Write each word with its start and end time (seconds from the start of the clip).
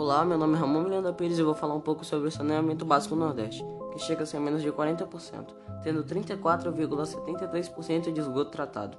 Olá, 0.00 0.24
meu 0.24 0.38
nome 0.38 0.54
é 0.54 0.58
Ramon 0.58 0.84
Miranda 0.84 1.12
Pires 1.12 1.38
e 1.38 1.42
vou 1.42 1.54
falar 1.54 1.74
um 1.74 1.80
pouco 1.80 2.06
sobre 2.06 2.26
o 2.26 2.30
saneamento 2.30 2.86
básico 2.86 3.14
no 3.14 3.26
Nordeste, 3.26 3.62
que 3.92 3.98
chega 3.98 4.22
a 4.22 4.26
ser 4.26 4.40
menos 4.40 4.62
de 4.62 4.72
40%, 4.72 5.48
tendo 5.82 6.02
34,73% 6.04 8.10
de 8.10 8.18
esgoto 8.18 8.50
tratado. 8.50 8.96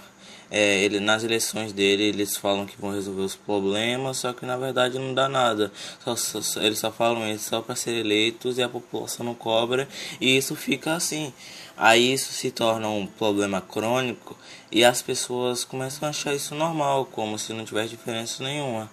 É, 0.55 0.81
ele, 0.81 1.01
nas 1.01 1.25
eleições 1.25 1.73
dele 1.73 2.03
eles 2.03 2.37
falam 2.37 2.67
que 2.67 2.79
vão 2.79 2.93
resolver 2.93 3.23
os 3.23 3.35
problemas, 3.35 4.19
só 4.19 4.35
que 4.35 4.45
na 4.45 4.59
verdade 4.59 4.99
não 4.99 5.15
dá 5.15 5.27
nada. 5.27 5.73
Só, 6.05 6.15
só, 6.15 6.61
eles 6.61 6.79
só 6.79 6.93
falam 6.93 7.27
isso 7.33 7.49
só 7.49 7.63
para 7.63 7.75
ser 7.75 7.93
eleitos 7.93 8.59
e 8.59 8.63
a 8.63 8.69
população 8.69 9.25
não 9.25 9.35
cobra 9.35 9.89
e 10.21 10.37
isso 10.37 10.55
fica 10.55 10.93
assim. 10.95 11.33
Aí 11.75 12.13
isso 12.13 12.35
se 12.35 12.51
torna 12.51 12.87
um 12.89 13.07
problema 13.07 13.63
crônico 13.63 14.37
e 14.71 14.85
as 14.85 15.01
pessoas 15.01 15.65
começam 15.65 16.07
a 16.07 16.11
achar 16.11 16.35
isso 16.35 16.55
normal, 16.55 17.07
como 17.07 17.39
se 17.39 17.55
não 17.55 17.65
tivesse 17.65 17.89
diferença 17.91 18.45
nenhuma. 18.45 18.91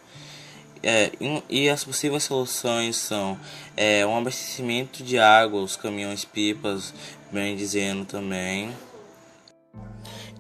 É, 0.81 1.11
e 1.49 1.69
as 1.69 1.83
possíveis 1.83 2.23
soluções 2.23 2.95
são 2.95 3.37
é, 3.75 4.05
um 4.05 4.17
abastecimento 4.17 5.03
de 5.03 5.19
água, 5.19 5.61
os 5.61 5.75
caminhões 5.75 6.23
pipas, 6.23 6.93
bem 7.31 7.55
dizendo 7.55 8.05
também. 8.05 8.73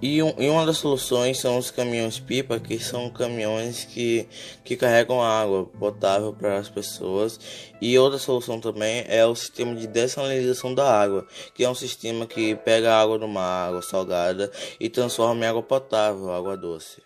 E, 0.01 0.23
um, 0.23 0.33
e, 0.37 0.47
uma 0.47 0.65
das 0.65 0.77
soluções 0.77 1.39
são 1.39 1.57
os 1.57 1.71
caminhões 1.71 2.19
pipa, 2.19 2.57
que 2.57 2.79
são 2.79 3.09
caminhões 3.09 3.83
que, 3.83 4.25
que 4.63 4.77
carregam 4.77 5.21
água 5.21 5.65
potável 5.65 6.31
para 6.31 6.57
as 6.57 6.69
pessoas. 6.69 7.37
E 7.81 7.99
outra 7.99 8.17
solução 8.17 8.61
também 8.61 9.03
é 9.09 9.25
o 9.25 9.35
sistema 9.35 9.75
de 9.75 9.87
dessalinização 9.87 10.73
da 10.73 10.89
água, 10.89 11.27
que 11.53 11.65
é 11.65 11.69
um 11.69 11.75
sistema 11.75 12.25
que 12.25 12.55
pega 12.55 12.93
a 12.93 13.01
água 13.01 13.19
de 13.19 13.25
uma 13.25 13.43
água 13.43 13.81
salgada 13.81 14.49
e 14.79 14.89
transforma 14.89 15.43
em 15.43 15.49
água 15.49 15.63
potável, 15.63 16.31
água 16.31 16.55
doce. 16.55 17.01